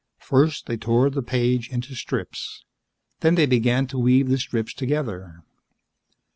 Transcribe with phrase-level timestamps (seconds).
[0.17, 2.65] First, they tore the page into strips,
[3.19, 5.43] then they began to weave the strips together.